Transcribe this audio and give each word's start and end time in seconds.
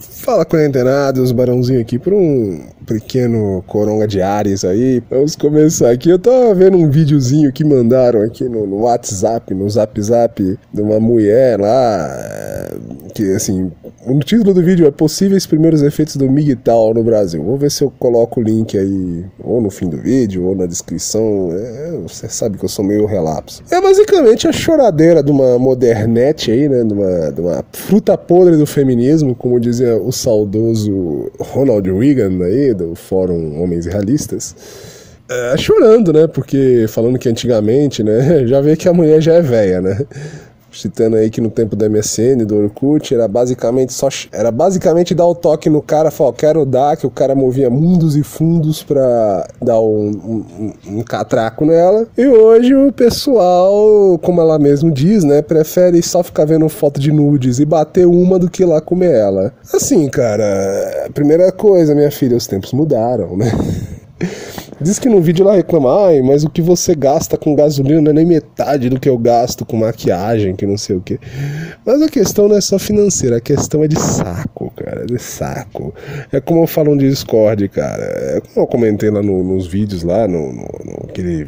Fala 0.00 0.46
quarentenados, 0.46 1.30
barãozinho 1.30 1.80
aqui 1.80 1.98
por 1.98 2.14
um 2.14 2.64
pequeno 2.86 3.62
coronga 3.66 4.08
de 4.08 4.22
Ares 4.22 4.64
aí. 4.64 5.02
Vamos 5.10 5.36
começar 5.36 5.90
aqui. 5.90 6.08
Eu 6.08 6.18
tava 6.18 6.54
vendo 6.54 6.78
um 6.78 6.90
videozinho 6.90 7.52
que 7.52 7.62
mandaram 7.62 8.22
aqui 8.22 8.44
no, 8.44 8.66
no 8.66 8.82
WhatsApp, 8.82 9.52
no 9.54 9.68
Zap 9.68 10.00
Zap, 10.00 10.58
de 10.72 10.80
uma 10.80 10.98
mulher 10.98 11.60
lá. 11.60 12.08
Que 13.14 13.34
assim, 13.34 13.70
o 14.06 14.18
título 14.20 14.54
do 14.54 14.62
vídeo 14.62 14.86
é 14.86 14.90
Possíveis 14.90 15.46
Primeiros 15.46 15.82
Efeitos 15.82 16.16
do 16.16 16.24
MGTOW 16.24 16.94
no 16.94 17.02
Brasil. 17.02 17.42
Vou 17.42 17.58
ver 17.58 17.70
se 17.70 17.84
eu 17.84 17.92
coloco 17.98 18.40
o 18.40 18.42
link 18.42 18.78
aí, 18.78 19.24
ou 19.38 19.60
no 19.60 19.70
fim 19.70 19.88
do 19.88 19.98
vídeo, 19.98 20.44
ou 20.46 20.54
na 20.54 20.64
descrição. 20.64 21.50
É, 21.52 21.98
você 22.02 22.28
sabe 22.28 22.56
que 22.56 22.64
eu 22.64 22.68
sou 22.68 22.84
meio 22.84 23.04
relapso. 23.04 23.62
É 23.70 23.80
basicamente 23.80 24.48
a 24.48 24.52
choradeira 24.52 25.22
de 25.22 25.30
uma 25.30 25.58
modernete 25.58 26.50
aí, 26.50 26.68
né? 26.68 26.82
De 26.82 26.94
uma, 26.94 27.30
de 27.30 27.40
uma 27.42 27.64
fruta 27.72 28.16
podre 28.16 28.56
do 28.56 28.66
feminismo, 28.66 29.34
como 29.34 29.60
dizia 29.60 29.96
o 29.96 30.10
saudoso 30.10 31.30
Ronald 31.38 31.86
Reagan 31.90 32.42
aí, 32.42 32.72
do 32.72 32.94
Fórum 32.94 33.62
Homens 33.62 33.84
Realistas. 33.84 34.56
É, 35.28 35.56
chorando, 35.58 36.12
né? 36.12 36.26
Porque 36.26 36.86
falando 36.88 37.18
que 37.18 37.28
antigamente, 37.28 38.02
né? 38.02 38.44
Já 38.48 38.62
vê 38.62 38.76
que 38.76 38.88
a 38.88 38.92
mulher 38.92 39.20
já 39.20 39.34
é 39.34 39.42
velha, 39.42 39.80
né? 39.80 39.98
Citando 40.72 41.16
aí 41.16 41.30
que 41.30 41.40
no 41.40 41.50
tempo 41.50 41.76
da 41.76 41.88
MSN, 41.88 42.44
do 42.46 42.56
Orkut, 42.56 43.14
era 43.14 43.26
basicamente 43.26 43.92
só 43.92 44.08
era 44.32 44.50
basicamente 44.50 45.14
dar 45.14 45.26
o 45.26 45.34
toque 45.34 45.70
no 45.70 45.80
cara, 45.80 46.10
falar, 46.10 46.32
quero 46.32 46.66
dar, 46.66 46.96
que 46.96 47.06
o 47.06 47.10
cara 47.10 47.34
movia 47.34 47.70
mundos 47.70 48.16
e 48.16 48.22
fundos 48.22 48.82
pra 48.82 49.46
dar 49.62 49.80
um, 49.80 50.08
um, 50.08 50.72
um, 50.86 51.02
catraco 51.02 51.64
nela. 51.64 52.06
E 52.16 52.26
hoje 52.26 52.74
o 52.74 52.92
pessoal, 52.92 54.18
como 54.18 54.40
ela 54.40 54.58
mesmo 54.58 54.90
diz, 54.90 55.24
né, 55.24 55.42
prefere 55.42 56.02
só 56.02 56.22
ficar 56.22 56.44
vendo 56.44 56.68
foto 56.68 57.00
de 57.00 57.12
nudes 57.12 57.58
e 57.58 57.64
bater 57.64 58.06
uma 58.06 58.38
do 58.38 58.50
que 58.50 58.62
ir 58.62 58.66
lá 58.66 58.80
comer 58.80 59.12
ela. 59.12 59.52
Assim, 59.72 60.08
cara, 60.08 61.08
primeira 61.14 61.50
coisa, 61.52 61.94
minha 61.94 62.10
filha, 62.10 62.36
os 62.36 62.46
tempos 62.46 62.72
mudaram, 62.72 63.36
né? 63.36 63.50
Diz 64.80 64.98
que 64.98 65.08
no 65.08 65.20
vídeo 65.20 65.44
ela 65.44 65.56
reclama, 65.56 66.06
ai, 66.06 66.22
mas 66.22 66.42
o 66.42 66.50
que 66.50 66.62
você 66.62 66.94
gasta 66.94 67.36
com 67.36 67.54
gasolina 67.54 68.00
não 68.00 68.10
é 68.10 68.14
nem 68.14 68.24
metade 68.24 68.88
do 68.88 68.98
que 68.98 69.08
eu 69.08 69.18
gasto 69.18 69.64
com 69.66 69.76
maquiagem, 69.76 70.56
que 70.56 70.66
não 70.66 70.78
sei 70.78 70.96
o 70.96 71.00
que. 71.00 71.18
Mas 71.84 72.00
a 72.00 72.08
questão 72.08 72.48
não 72.48 72.56
é 72.56 72.60
só 72.60 72.78
financeira, 72.78 73.36
a 73.36 73.40
questão 73.40 73.84
é 73.84 73.88
de 73.88 73.98
saco, 73.98 74.72
cara, 74.74 75.04
de 75.04 75.18
saco. 75.18 75.94
É 76.32 76.40
como 76.40 76.62
eu 76.62 76.66
falo 76.66 76.94
no 76.94 77.00
Discord, 77.00 77.68
cara. 77.68 78.04
É 78.04 78.40
como 78.40 78.64
eu 78.64 78.66
comentei 78.66 79.10
lá 79.10 79.22
no, 79.22 79.42
nos 79.44 79.66
vídeos 79.66 80.02
lá, 80.02 80.26
no, 80.26 80.52
no, 80.52 80.68
no 80.84 81.06
aquele 81.08 81.46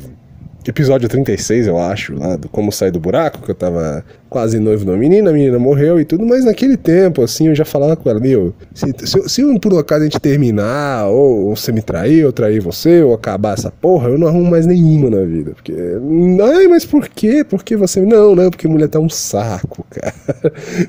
episódio 0.71 1.09
36, 1.09 1.67
eu 1.67 1.79
acho, 1.79 2.15
lá 2.15 2.37
do 2.37 2.49
Como 2.49 2.71
Sair 2.71 2.91
do 2.91 3.01
Buraco, 3.01 3.43
que 3.43 3.51
eu 3.51 3.55
tava 3.55 4.05
quase 4.29 4.59
noivo 4.59 4.85
uma 4.85 4.97
menina, 4.97 5.29
a 5.29 5.33
menina 5.33 5.59
morreu 5.59 6.01
e 6.01 6.05
tudo, 6.07 6.25
mas 6.25 6.45
naquele 6.45 6.77
tempo, 6.77 7.23
assim, 7.23 7.49
eu 7.49 7.55
já 7.55 7.67
falava 7.67 7.97
com 7.97 8.09
ela, 8.09 8.19
meu, 8.19 8.55
se, 8.73 8.87
se, 9.05 9.29
se 9.29 9.59
por 9.59 9.75
um 9.75 9.79
acaso 9.79 10.01
a 10.01 10.05
gente 10.05 10.19
terminar, 10.19 11.07
ou, 11.09 11.49
ou, 11.49 11.57
você 11.57 11.71
me 11.71 11.83
trair, 11.83 12.25
ou 12.25 12.33
trair 12.33 12.61
você, 12.61 13.03
ou 13.03 13.13
acabar 13.13 13.55
essa 13.55 13.71
porra, 13.71 14.09
eu 14.09 14.17
não 14.17 14.29
arrumo 14.29 14.51
mais 14.51 14.65
nenhuma 14.65 15.11
na 15.11 15.23
vida, 15.23 15.53
porque, 15.53 15.75
ai, 15.75 16.67
mas 16.67 16.85
por 16.85 17.09
quê? 17.09 17.45
Porque 17.45 17.77
você, 17.77 18.01
não, 18.01 18.35
não, 18.35 18.49
porque 18.49 18.67
mulher 18.67 18.89
tá 18.89 18.99
um 18.99 19.11
saco, 19.11 19.85
cara, 19.91 20.15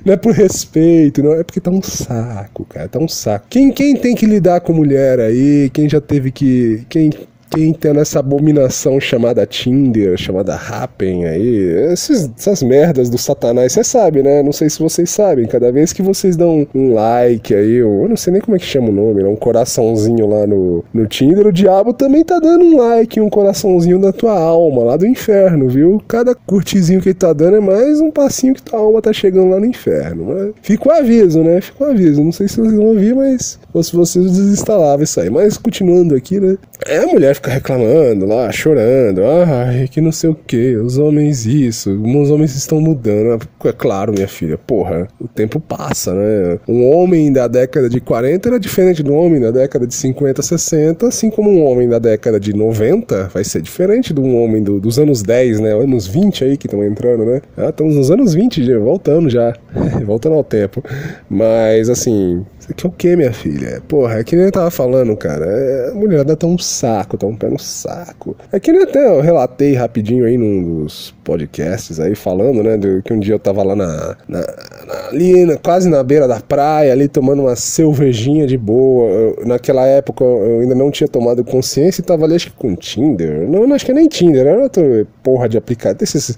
não 0.05 0.13
é 0.13 0.17
por 0.17 0.33
respeito, 0.33 1.21
não, 1.21 1.33
é 1.33 1.43
porque 1.43 1.59
tá 1.59 1.71
um 1.71 1.81
saco, 1.81 2.65
cara, 2.65 2.87
tá 2.87 2.99
um 2.99 3.09
saco. 3.09 3.47
Quem, 3.49 3.71
quem 3.71 3.97
tem 3.97 4.15
que 4.15 4.25
lidar 4.25 4.61
com 4.61 4.71
mulher 4.71 5.19
aí, 5.19 5.69
quem 5.73 5.89
já 5.89 5.99
teve 5.99 6.31
que, 6.31 6.85
quem 6.87 7.09
tem 7.53 7.97
essa 7.99 8.19
abominação 8.19 8.99
chamada 8.99 9.45
Tinder, 9.45 10.17
chamada 10.17 10.55
Happen 10.55 11.25
aí, 11.25 11.91
esses, 11.91 12.29
essas 12.37 12.63
merdas 12.63 13.09
do 13.09 13.17
satanás, 13.17 13.73
você 13.73 13.83
sabe, 13.83 14.23
né? 14.23 14.41
Não 14.41 14.51
sei 14.51 14.69
se 14.69 14.79
vocês 14.79 15.09
sabem, 15.09 15.45
cada 15.45 15.71
vez 15.71 15.93
que 15.93 16.01
vocês 16.01 16.35
dão 16.35 16.67
um 16.73 16.93
like 16.93 17.53
aí, 17.53 17.75
eu 17.75 18.07
não 18.09 18.17
sei 18.17 18.33
nem 18.33 18.41
como 18.41 18.55
é 18.55 18.59
que 18.59 18.65
chama 18.65 18.89
o 18.89 18.91
nome, 18.91 19.23
né? 19.23 19.29
um 19.29 19.35
coraçãozinho 19.35 20.27
lá 20.27 20.47
no, 20.47 20.83
no 20.93 21.05
Tinder, 21.07 21.47
o 21.47 21.51
diabo 21.51 21.93
também 21.93 22.23
tá 22.23 22.39
dando 22.39 22.65
um 22.65 22.77
like, 22.77 23.19
um 23.19 23.29
coraçãozinho 23.29 23.99
da 23.99 24.11
tua 24.11 24.37
alma, 24.37 24.83
lá 24.83 24.97
do 24.97 25.05
inferno, 25.05 25.67
viu? 25.67 26.01
Cada 26.07 26.33
curtizinho 26.33 27.01
que 27.01 27.09
ele 27.09 27.15
tá 27.15 27.33
dando 27.33 27.57
é 27.57 27.59
mais 27.59 27.99
um 27.99 28.11
passinho 28.11 28.53
que 28.53 28.61
tua 28.61 28.79
alma 28.79 29.01
tá 29.01 29.13
chegando 29.13 29.51
lá 29.51 29.59
no 29.59 29.65
inferno. 29.65 30.33
Né? 30.33 30.51
Fica 30.61 30.89
o 30.89 30.91
aviso, 30.91 31.43
né? 31.43 31.61
Fica 31.61 31.83
o 31.83 31.87
aviso. 31.87 32.23
Não 32.23 32.31
sei 32.31 32.47
se 32.47 32.55
vocês 32.55 32.73
vão 32.73 32.85
ouvir, 32.85 33.15
mas 33.15 33.59
se 33.81 33.95
vocês 33.95 34.25
desinstalavam 34.25 35.03
isso 35.03 35.19
aí. 35.19 35.29
Mas 35.29 35.57
continuando 35.57 36.15
aqui, 36.15 36.39
né? 36.39 36.57
É 36.87 36.97
a 36.97 37.07
mulher 37.07 37.39
fica 37.43 37.51
reclamando 37.51 38.25
lá, 38.25 38.49
chorando, 38.51 39.21
ai, 39.25 39.87
que 39.89 39.99
não 39.99 40.13
sei 40.13 40.29
o 40.29 40.35
que, 40.35 40.77
os 40.77 40.97
homens 40.97 41.45
isso, 41.45 41.91
os 41.91 42.31
homens 42.31 42.55
estão 42.55 42.79
mudando. 42.79 43.41
É 43.65 43.71
claro, 43.73 44.13
minha 44.13 44.27
filha, 44.27 44.57
porra, 44.57 45.07
o 45.19 45.27
tempo 45.27 45.59
passa, 45.59 46.13
né? 46.13 46.59
Um 46.67 46.89
homem 46.89 47.33
da 47.33 47.47
década 47.47 47.89
de 47.89 47.99
40 47.99 48.47
era 48.47 48.59
diferente 48.59 49.03
do 49.03 49.13
homem 49.13 49.41
da 49.41 49.51
década 49.51 49.85
de 49.85 49.93
50, 49.93 50.41
60, 50.41 51.07
assim 51.07 51.29
como 51.29 51.49
um 51.49 51.65
homem 51.65 51.89
da 51.89 51.99
década 51.99 52.39
de 52.39 52.53
90 52.53 53.29
vai 53.33 53.43
ser 53.43 53.61
diferente 53.61 54.13
de 54.13 54.21
um 54.21 54.41
homem 54.41 54.63
do, 54.63 54.79
dos 54.79 54.97
anos 54.97 55.21
10, 55.21 55.59
né? 55.59 55.73
Anos 55.73 56.07
20 56.07 56.45
aí 56.45 56.57
que 56.57 56.67
estão 56.67 56.83
entrando, 56.83 57.25
né? 57.25 57.41
Ah, 57.57 57.69
estamos 57.69 57.95
nos 57.95 58.09
anos 58.09 58.33
20, 58.33 58.63
já, 58.63 58.79
voltando 58.79 59.29
já, 59.29 59.53
voltando 60.05 60.35
ao 60.35 60.43
tempo. 60.43 60.81
Mas 61.29 61.89
assim, 61.89 62.45
isso 62.63 62.71
aqui 62.71 62.85
é 62.85 62.89
o 62.89 62.91
que, 62.91 63.15
minha 63.17 63.33
filha? 63.33 63.81
Porra, 63.89 64.19
é 64.19 64.23
que 64.23 64.37
nem 64.37 64.45
eu 64.45 64.51
tava 64.51 64.71
falando, 64.71 65.15
cara. 65.17 65.45
É, 65.45 65.89
a 65.91 65.93
mulher 65.93 66.23
dá 66.23 66.33
tão 66.33 66.51
um 66.51 66.57
saco, 66.57 67.17
tá 67.17 67.27
um 67.27 67.35
pé 67.35 67.49
no 67.49 67.59
saco. 67.59 68.37
É 68.53 68.59
que 68.59 68.71
nem 68.71 68.83
até 68.83 69.05
eu 69.05 69.19
relatei 69.19 69.73
rapidinho 69.73 70.25
aí 70.25 70.37
num 70.37 70.81
dos 70.83 71.13
podcasts 71.25 71.99
aí, 71.99 72.15
falando, 72.15 72.63
né? 72.63 72.77
De, 72.77 73.01
que 73.01 73.11
um 73.11 73.19
dia 73.19 73.33
eu 73.33 73.39
tava 73.39 73.63
lá 73.63 73.75
na, 73.75 74.15
na, 74.29 74.39
na 74.39 75.07
ali, 75.09 75.45
na, 75.45 75.57
quase 75.57 75.89
na 75.89 76.01
beira 76.03 76.25
da 76.25 76.39
praia, 76.39 76.93
ali 76.93 77.09
tomando 77.09 77.41
uma 77.41 77.55
cervejinha 77.55 78.47
de 78.47 78.57
boa. 78.57 79.09
Eu, 79.09 79.43
naquela 79.45 79.85
época 79.85 80.23
eu 80.23 80.61
ainda 80.61 80.75
não 80.75 80.89
tinha 80.89 81.07
tomado 81.07 81.43
consciência 81.43 82.01
e 82.01 82.05
tava 82.05 82.23
ali, 82.23 82.35
acho 82.35 82.49
que 82.49 82.57
com 82.57 82.75
Tinder. 82.75 83.45
Não, 83.49 83.67
não 83.67 83.75
acho 83.75 83.83
que 83.83 83.91
é 83.91 83.95
nem 83.95 84.07
Tinder, 84.07 84.47
era 84.47 84.63
outra 84.63 85.05
porra 85.21 85.49
de 85.49 85.57
aplicativo. 85.57 85.99
Desses 85.99 86.37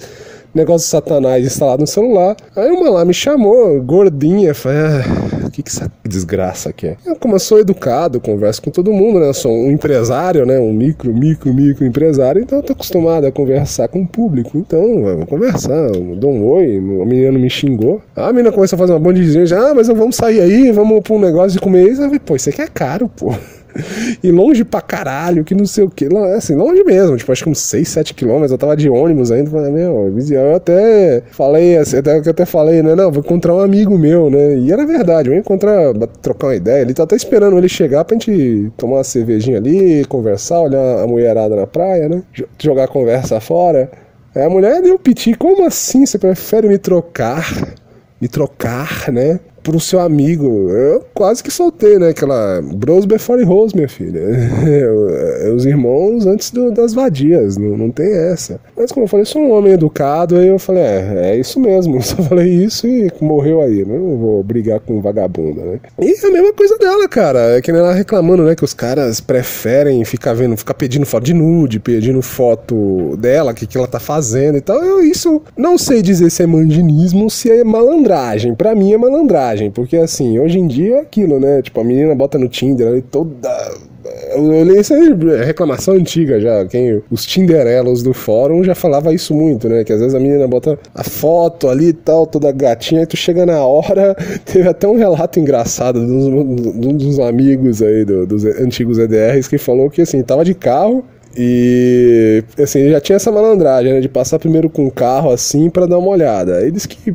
negócio 0.55 0.85
de 0.85 0.91
satanás 0.91 1.45
instalado 1.45 1.81
no 1.81 1.88
celular. 1.88 2.35
Aí 2.55 2.71
uma 2.71 2.89
lá 2.89 3.05
me 3.05 3.13
chamou, 3.13 3.81
gordinha, 3.81 4.53
falei, 4.53 4.77
ah, 4.79 5.49
que 5.51 5.63
que 5.63 5.69
essa 5.69 5.91
desgraça 6.03 6.69
aqui 6.69 6.88
é? 6.88 6.97
Eu, 7.05 7.16
como 7.16 7.35
eu 7.35 7.39
sou 7.39 7.59
educado, 7.59 8.19
converso 8.19 8.61
com 8.61 8.69
todo 8.69 8.91
mundo, 8.91 9.19
né? 9.19 9.29
Eu 9.29 9.33
sou 9.33 9.51
um 9.51 9.71
empresário, 9.71 10.45
né? 10.45 10.59
Um 10.59 10.73
micro, 10.73 11.13
micro, 11.13 11.53
micro 11.53 11.85
empresário, 11.85 12.41
então 12.41 12.59
eu 12.59 12.63
tô 12.63 12.73
acostumado 12.73 13.25
a 13.25 13.31
conversar 13.31 13.88
com 13.88 14.01
o 14.01 14.07
público. 14.07 14.57
Então, 14.57 15.03
vamos 15.03 15.25
conversar, 15.25 15.91
dou 15.91 16.31
um 16.31 16.45
oi, 16.45 16.77
a 16.77 17.05
menina 17.05 17.37
me 17.37 17.49
xingou. 17.49 18.01
A 18.16 18.31
menina 18.31 18.51
começou 18.51 18.75
a 18.75 18.79
fazer 18.79 18.93
uma 18.93 18.99
bandezinha, 18.99 19.45
já, 19.45 19.72
ah, 19.72 19.73
mas 19.73 19.87
vamos 19.87 20.16
sair 20.16 20.41
aí, 20.41 20.72
vamos 20.72 21.01
pra 21.01 21.13
um 21.13 21.19
negócio 21.19 21.51
de 21.51 21.59
comer 21.59 21.89
isso. 21.89 22.01
Eu 22.01 22.05
falei, 22.05 22.19
pô, 22.19 22.35
isso 22.35 22.49
aqui 22.49 22.61
é 22.61 22.67
caro, 22.67 23.09
pô 23.09 23.33
e 24.24 24.31
longe 24.31 24.63
pra 24.63 24.81
caralho, 24.81 25.44
que 25.44 25.53
não 25.53 25.66
sei 25.66 25.84
o 25.84 25.90
que. 25.90 26.08
Assim, 26.36 26.56
longe 26.56 26.84
mesmo, 26.84 27.18
tipo, 27.18 27.31
acho 27.31 27.44
que 27.44 27.50
uns 27.50 27.59
6, 27.59 27.88
7 27.88 28.13
quilômetros. 28.13 28.52
Eu 28.52 28.58
tava 28.58 28.75
de 28.75 28.90
ônibus 28.90 29.31
ainda. 29.31 29.50
Falei, 29.50 29.72
meu, 29.72 30.13
eu 30.31 30.56
até 30.56 31.24
falei, 31.31 31.78
assim, 31.78 31.97
até, 31.97 32.18
eu 32.18 32.31
até 32.31 32.46
falei, 32.46 32.81
né? 32.81 32.96
Não, 32.96 33.12
vou 33.12 33.22
encontrar 33.22 33.53
um 33.56 33.59
amigo 33.59 33.97
meu, 33.97 34.30
né? 34.30 34.58
E 34.58 34.72
era 34.72 34.85
verdade, 34.85 35.30
vou 35.30 35.38
encontrar, 35.38 35.94
trocar 36.22 36.47
uma 36.47 36.56
ideia. 36.56 36.81
Ele 36.81 36.94
tá 36.94 37.03
até 37.03 37.16
esperando 37.16 37.58
ele 37.58 37.69
chegar 37.69 38.06
pra 38.06 38.16
gente 38.16 38.72
tomar 38.78 38.97
uma 38.97 39.03
cervejinha 39.03 39.58
ali, 39.58 40.06
conversar, 40.06 40.62
olhar 40.62 41.03
a 41.03 41.08
mulherada 41.08 41.56
na 41.56 41.68
praia, 41.68 42.08
né? 42.08 42.24
Jogar 42.59 42.88
conversa 42.88 43.40
fora. 43.40 43.91
Aí 44.34 44.44
a 44.44 44.50
mulher 44.50 44.81
deu 44.81 45.00
piti, 45.00 45.34
como 45.34 45.66
assim? 45.66 46.06
Você 46.06 46.18
prefere 46.18 46.68
me 46.68 46.78
trocar? 46.78 47.46
Me 48.19 48.28
trocar, 48.28 49.12
né? 49.12 49.40
Pro 49.66 49.80
seu 49.80 50.00
amigo. 50.00 50.70
Eu 50.70 51.03
quase 51.14 51.44
que 51.44 51.52
soltei, 51.52 51.98
né? 51.98 52.09
Aquela 52.09 52.62
Bros 52.62 53.03
Before 53.03 53.44
Rose, 53.44 53.76
minha 53.76 53.90
filha. 53.90 54.20
É, 54.20 55.50
os 55.52 55.66
irmãos 55.66 56.26
antes 56.28 56.52
do, 56.52 56.72
das 56.72 56.94
vadias, 56.94 57.58
não, 57.58 57.76
não 57.76 57.92
tem 57.92 58.14
essa. 58.14 58.59
Mas 58.78 58.92
como 58.92 59.06
eu 59.06 59.09
falei, 59.09 59.26
sou 59.26 59.42
um 59.42 59.52
homem 59.52 59.74
educado, 59.74 60.38
aí 60.38 60.48
eu 60.48 60.59
falei, 60.59 60.84
é, 60.84 61.31
é 61.31 61.38
isso 61.38 61.59
mesmo. 61.59 62.02
Só 62.06 62.18
falei 62.18 62.48
isso 62.48 62.88
e 62.88 63.12
morreu 63.20 63.62
aí, 63.62 63.84
né? 63.84 63.98
Não 63.98 64.18
vou 64.18 64.44
brigar 64.44 64.80
com 64.80 65.02
vagabunda, 65.02 65.62
né? 65.64 65.80
E 66.00 66.14
a 66.26 66.32
mesma 66.32 66.53
coisa 66.53 66.78
dela, 66.78 67.08
cara. 67.08 67.58
É 67.58 67.61
que 67.61 67.72
ela 67.72 67.94
reclamando, 67.94 68.44
né? 68.44 68.56
Que 68.56 68.64
os 68.64 68.73
caras 68.73 69.20
preferem 69.20 70.06
ficar 70.06 70.34
vendo, 70.34 70.56
ficar 70.56 70.76
pedindo 70.76 71.06
foto 71.06 71.23
de 71.23 71.34
nude, 71.34 71.79
pedindo 71.79 72.22
foto 72.22 73.18
dela, 73.18 73.52
o 73.52 73.56
que, 73.56 73.66
que 73.66 73.78
ela 73.78 73.88
tá 73.88 74.00
fazendo 74.00 74.58
e 74.59 74.61
tal. 74.61 74.84
Eu 74.84 75.02
isso 75.02 75.41
não 75.58 75.78
sei 75.78 76.03
dizer 76.03 76.29
se 76.29 76.44
é 76.44 76.46
mandinismo, 76.46 77.29
se 77.32 77.50
é 77.50 77.64
malandragem. 77.64 78.53
Para 78.53 78.76
mim 78.76 78.94
é 78.94 78.97
malandragem 78.97 79.54
porque 79.72 79.97
assim, 79.97 80.40
hoje 80.40 80.59
em 80.59 80.67
dia 80.67 80.97
é 80.97 80.99
aquilo, 81.02 81.40
né? 81.40 81.61
Tipo, 81.61 81.81
a 81.81 81.84
menina 81.84 82.13
bota 82.16 82.37
no 82.37 82.47
Tinder 82.47 82.87
ali 82.87 83.02
toda. 83.02 83.49
Eu 84.35 84.63
li 84.63 84.78
essa 84.78 84.93
é 84.96 85.43
reclamação 85.43 85.96
antiga 85.96 86.40
já. 86.40 86.66
Quem, 86.66 87.02
os 87.09 87.25
Tinderelos 87.25 88.03
do 88.03 88.13
fórum 88.13 88.63
já 88.63 88.75
falava 88.75 89.13
isso 89.13 89.34
muito, 89.34 89.67
né? 89.67 89.84
Que 89.84 89.93
às 89.93 89.99
vezes 89.99 90.13
a 90.13 90.19
menina 90.19 90.47
bota 90.47 90.78
a 90.93 91.03
foto 91.03 91.69
ali 91.69 91.87
e 91.87 91.93
tal, 91.93 92.28
toda 92.28 92.52
gatinha, 92.52 93.03
e 93.03 93.05
tu 93.05 93.17
chega 93.17 93.46
na 93.46 93.66
hora. 93.66 94.16
Teve 94.46 94.67
até 94.67 94.87
um 94.87 94.96
relato 94.96 95.40
engraçado 95.40 96.05
de 96.05 96.13
um 96.13 96.96
dos 96.96 97.19
amigos 97.19 97.81
aí, 97.81 98.05
do, 98.05 98.25
dos 98.28 98.46
antigos 98.46 98.99
EDRs, 98.99 99.47
que 99.47 99.58
falou 99.58 99.90
que 99.90 100.01
assim, 100.01 100.22
tava 100.22 100.46
de 100.46 100.53
carro. 100.53 101.03
E 101.37 102.43
assim, 102.61 102.90
já 102.90 103.01
tinha 103.01 103.17
essa 103.17 103.31
malandragem, 103.31 103.93
né? 103.93 103.99
De 103.99 104.08
passar 104.08 104.40
primeiro 104.40 104.69
com 104.69 104.85
o 104.85 104.91
carro 104.91 105.31
assim 105.31 105.69
para 105.69 105.85
dar 105.85 105.97
uma 105.97 106.09
olhada. 106.09 106.69
Disse 106.72 106.87
que 106.87 107.13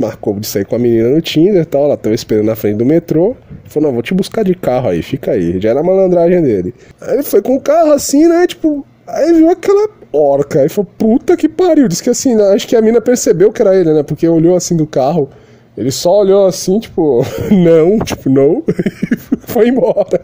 marcou 0.00 0.38
de 0.38 0.46
sair 0.46 0.64
com 0.64 0.76
a 0.76 0.78
menina 0.78 1.08
no 1.08 1.20
Tinder 1.20 1.62
e 1.62 1.64
tal. 1.64 1.84
Ela 1.84 1.96
tava 1.96 2.14
esperando 2.14 2.46
na 2.46 2.56
frente 2.56 2.76
do 2.76 2.84
metrô. 2.84 3.36
Falou, 3.64 3.88
não, 3.88 3.94
vou 3.94 4.02
te 4.02 4.14
buscar 4.14 4.44
de 4.44 4.54
carro 4.54 4.88
aí, 4.88 5.02
fica 5.02 5.32
aí. 5.32 5.60
Já 5.60 5.70
era 5.70 5.80
a 5.80 5.82
malandragem 5.82 6.42
dele. 6.42 6.74
Aí 7.00 7.14
ele 7.14 7.22
foi 7.22 7.42
com 7.42 7.56
o 7.56 7.60
carro 7.60 7.92
assim, 7.92 8.26
né? 8.26 8.46
Tipo, 8.46 8.86
aí 9.06 9.32
viu 9.32 9.50
aquela 9.50 9.88
orca. 10.12 10.60
Aí 10.60 10.68
falou, 10.68 10.90
puta 10.96 11.36
que 11.36 11.48
pariu. 11.48 11.88
Diz 11.88 12.00
que 12.00 12.10
assim, 12.10 12.40
acho 12.40 12.66
que 12.68 12.76
a 12.76 12.82
mina 12.82 13.00
percebeu 13.00 13.52
que 13.52 13.62
era 13.62 13.74
ele, 13.76 13.92
né? 13.92 14.02
Porque 14.02 14.28
olhou 14.28 14.56
assim 14.56 14.76
do 14.76 14.86
carro. 14.86 15.28
Ele 15.76 15.90
só 15.90 16.20
olhou 16.20 16.46
assim, 16.46 16.78
tipo, 16.78 17.24
não, 17.50 17.98
tipo, 17.98 18.28
não, 18.28 18.62
e 18.68 19.16
foi 19.46 19.68
embora. 19.68 20.20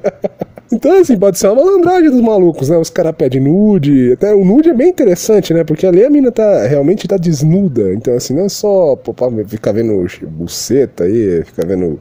Então, 0.70 1.00
assim, 1.00 1.18
pode 1.18 1.38
ser 1.38 1.48
uma 1.48 1.64
malandragem 1.64 2.10
dos 2.10 2.20
malucos, 2.20 2.68
né? 2.68 2.76
Os 2.76 2.90
caras 2.90 3.14
pedem 3.16 3.40
nude. 3.40 4.12
Até 4.12 4.34
o 4.34 4.44
nude 4.44 4.68
é 4.68 4.74
bem 4.74 4.90
interessante, 4.90 5.54
né? 5.54 5.64
Porque 5.64 5.86
ali 5.86 6.04
a 6.04 6.10
mina 6.10 6.30
tá 6.30 6.66
realmente 6.66 7.08
tá 7.08 7.16
desnuda. 7.16 7.92
Então, 7.94 8.14
assim, 8.14 8.34
não 8.34 8.44
é 8.44 8.48
só 8.48 8.94
pô, 8.96 9.14
ficar 9.46 9.72
vendo 9.72 10.06
buceta 10.28 11.04
aí, 11.04 11.42
ficar 11.44 11.66
vendo 11.66 11.98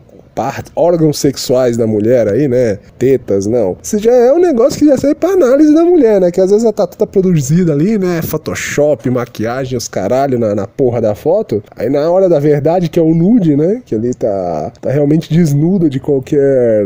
órgãos 0.75 1.19
sexuais 1.19 1.77
da 1.77 1.87
mulher 1.87 2.27
aí, 2.27 2.47
né? 2.47 2.79
Tetas, 2.97 3.45
não. 3.45 3.77
Isso 3.81 3.99
já 3.99 4.11
é 4.11 4.33
um 4.33 4.39
negócio 4.39 4.79
que 4.79 4.85
já 4.85 4.97
serve 4.97 5.15
pra 5.15 5.29
análise 5.29 5.73
da 5.73 5.83
mulher, 5.83 6.21
né? 6.21 6.31
Que 6.31 6.41
às 6.41 6.49
vezes 6.49 6.63
ela 6.63 6.73
tá 6.73 6.87
toda 6.87 7.07
produzida 7.07 7.73
ali, 7.73 7.97
né? 7.97 8.21
Photoshop, 8.21 9.09
maquiagem, 9.09 9.77
os 9.77 9.87
caralho 9.87 10.39
na, 10.39 10.53
na 10.53 10.67
porra 10.67 11.01
da 11.01 11.15
foto. 11.15 11.63
Aí 11.75 11.89
na 11.89 12.09
hora 12.09 12.29
da 12.29 12.39
verdade, 12.39 12.89
que 12.89 12.99
é 12.99 13.01
o 13.01 13.13
nude, 13.13 13.55
né? 13.55 13.81
Que 13.85 13.95
ali 13.95 14.13
tá, 14.13 14.71
tá 14.81 14.91
realmente 14.91 15.33
desnuda 15.33 15.89
de 15.89 15.99
qualquer. 15.99 16.85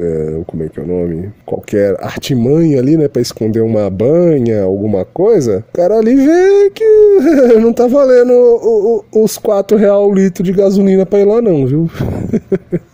É, 0.00 0.40
como 0.46 0.62
é 0.62 0.68
que 0.68 0.78
é 0.78 0.82
o 0.82 0.86
nome? 0.86 1.30
Qualquer 1.46 1.96
artimanha 2.00 2.78
ali, 2.78 2.96
né? 2.96 3.08
Pra 3.08 3.22
esconder 3.22 3.60
uma 3.60 3.88
banha, 3.88 4.62
alguma 4.62 5.04
coisa. 5.04 5.64
O 5.70 5.76
cara 5.76 5.96
ali 5.98 6.14
vê 6.14 6.70
que 6.70 6.84
não 7.60 7.72
tá 7.72 7.86
valendo 7.86 8.32
o, 8.32 9.04
o, 9.12 9.24
os 9.24 9.38
4 9.38 9.76
real 9.76 10.08
o 10.08 10.14
litro 10.14 10.42
de 10.42 10.52
gasolina 10.52 11.06
pra 11.06 11.20
ir 11.20 11.24
lá, 11.24 11.40
não, 11.40 11.66
viu? 11.66 11.90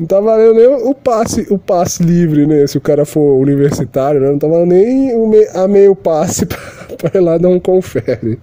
Não 0.00 0.06
tá 0.06 0.18
valendo 0.18 0.54
nem 0.54 0.66
o 0.66 0.94
passe, 0.94 1.46
o 1.50 1.58
passe 1.58 2.02
livre, 2.02 2.46
né? 2.46 2.66
Se 2.66 2.78
o 2.78 2.80
cara 2.80 3.04
for 3.04 3.38
universitário, 3.38 4.18
né? 4.18 4.30
Não 4.30 4.38
tá 4.38 4.48
valendo 4.48 4.70
nem 4.70 5.14
o 5.14 5.28
me, 5.28 5.46
a 5.48 5.68
meio 5.68 5.94
passe 5.94 6.46
pra, 6.48 6.58
pra 6.96 7.20
ir 7.20 7.22
lá 7.22 7.36
dar 7.36 7.50
um 7.50 7.60
confere 7.60 8.38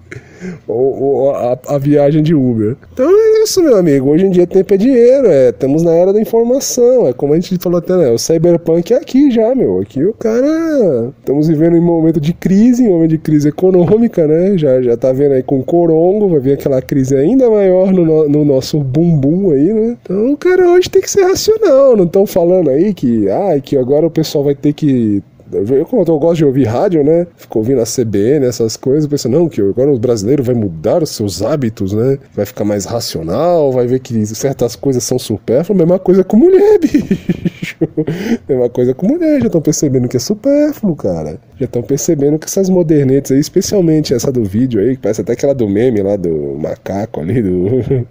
ou, 0.67 1.01
ou 1.01 1.31
a, 1.31 1.57
a, 1.67 1.77
viagem 1.77 2.21
de 2.21 2.33
Uber. 2.33 2.75
Então 2.93 3.09
é 3.09 3.43
isso, 3.43 3.61
meu 3.61 3.77
amigo. 3.77 4.09
Hoje 4.09 4.25
em 4.25 4.29
dia 4.29 4.47
tempo 4.47 4.73
é 4.73 4.77
dinheiro, 4.77 5.27
é, 5.27 5.49
estamos 5.49 5.83
na 5.83 5.91
era 5.91 6.13
da 6.13 6.21
informação. 6.21 7.07
É 7.07 7.13
como 7.13 7.33
a 7.33 7.39
gente 7.39 7.57
falou 7.61 7.79
até, 7.79 7.95
né? 7.95 8.09
O 8.11 8.17
cyberpunk 8.17 8.93
é 8.93 8.97
aqui 8.97 9.31
já, 9.31 9.53
meu. 9.55 9.79
Aqui 9.79 10.03
o 10.03 10.13
cara. 10.13 11.11
Estamos 11.19 11.47
vivendo 11.47 11.75
em 11.75 11.79
um 11.79 11.85
momento 11.85 12.19
de 12.19 12.33
crise, 12.33 12.83
em 12.83 12.89
momento 12.89 13.11
de 13.11 13.17
crise 13.17 13.49
econômica, 13.49 14.27
né? 14.27 14.57
Já, 14.57 14.81
já 14.81 14.97
tá 14.97 15.11
vendo 15.11 15.33
aí 15.33 15.43
com 15.43 15.59
o 15.59 15.63
corongo, 15.63 16.29
vai 16.29 16.39
vir 16.39 16.53
aquela 16.53 16.81
crise 16.81 17.15
ainda 17.15 17.49
maior 17.49 17.91
no, 17.91 18.27
no 18.27 18.45
nosso 18.45 18.79
bumbum 18.79 19.51
aí, 19.51 19.73
né? 19.73 19.97
Então 20.01 20.33
o 20.33 20.37
cara 20.37 20.69
hoje 20.69 20.89
tem 20.89 21.01
que 21.01 21.09
ser 21.09 21.23
racional. 21.23 21.95
Não 21.95 22.05
estão 22.05 22.25
falando 22.25 22.69
aí 22.69 22.93
que, 22.93 23.29
ah, 23.29 23.59
que 23.59 23.77
agora 23.77 24.05
o 24.05 24.11
pessoal 24.11 24.43
vai 24.43 24.55
ter 24.55 24.73
que 24.73 25.23
eu, 25.51 25.85
como 25.85 26.03
eu 26.03 26.19
gosto 26.19 26.37
de 26.37 26.45
ouvir 26.45 26.65
rádio, 26.65 27.03
né? 27.03 27.25
Fico 27.35 27.59
ouvindo 27.59 27.81
a 27.81 27.85
CBN, 27.85 28.45
essas 28.45 28.75
coisas, 28.75 29.07
pensando, 29.07 29.39
não, 29.39 29.47
que 29.47 29.61
agora 29.61 29.91
o 29.91 29.97
brasileiro 29.97 30.43
vai 30.43 30.55
mudar 30.55 31.01
os 31.01 31.11
seus 31.11 31.41
hábitos, 31.41 31.93
né? 31.93 32.17
Vai 32.33 32.45
ficar 32.45 32.65
mais 32.65 32.85
racional, 32.85 33.71
vai 33.71 33.87
ver 33.87 33.99
que 33.99 34.25
certas 34.27 34.75
coisas 34.75 35.03
são 35.03 35.17
supérfluas. 35.17 35.77
Mesma 35.77 35.99
coisa 35.99 36.23
com 36.23 36.37
mulher, 36.37 36.79
bicho. 36.81 37.77
Mesma 38.47 38.69
coisa 38.69 38.93
com 38.93 39.07
mulher, 39.07 39.39
já 39.39 39.47
estão 39.47 39.61
percebendo 39.61 40.07
que 40.07 40.17
é 40.17 40.19
supérfluo, 40.19 40.95
cara. 40.95 41.39
Já 41.57 41.65
estão 41.65 41.81
percebendo 41.81 42.37
que 42.37 42.45
essas 42.45 42.69
modernetes 42.69 43.31
aí, 43.31 43.39
especialmente 43.39 44.13
essa 44.13 44.31
do 44.31 44.43
vídeo 44.43 44.81
aí, 44.81 44.95
que 44.95 45.01
parece 45.01 45.21
até 45.21 45.33
aquela 45.33 45.53
do 45.53 45.67
meme 45.67 46.01
lá 46.01 46.15
do 46.15 46.57
macaco 46.59 47.21
ali, 47.21 47.41
do. 47.41 48.05